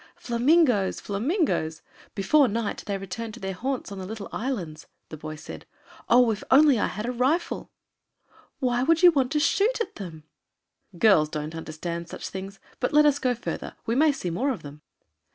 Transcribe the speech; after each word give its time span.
"Flamingoes! 0.15 0.99
flamingoes! 0.99 1.83
Before 2.15 2.47
night 2.47 2.81
they 2.87 2.97
return 2.97 3.31
to 3.33 3.39
their 3.39 3.53
haunts 3.53 3.91
on 3.91 3.99
the 3.99 4.05
little 4.07 4.29
islands," 4.31 4.87
the 5.09 5.15
boy 5.15 5.35
said. 5.35 5.67
"Oh, 6.09 6.31
if 6.31 6.43
I 6.49 6.57
only 6.57 6.77
had 6.77 7.05
a 7.05 7.11
rifle!" 7.11 7.69
"Why 8.57 8.83
should 8.83 9.03
you 9.03 9.11
want 9.11 9.31
to 9.33 9.39
shoot 9.39 9.79
at 9.79 9.97
them?" 9.97 10.23
"Girls 10.97 11.29
don't 11.29 11.53
understand 11.53 12.09
such 12.09 12.29
things. 12.29 12.59
But 12.79 12.93
let 12.93 13.05
us 13.05 13.19
go 13.19 13.35
farther; 13.35 13.75
we 13.85 13.93
may 13.93 14.11
see 14.11 14.31
more 14.31 14.49
of 14.49 14.63
them." 14.63 14.81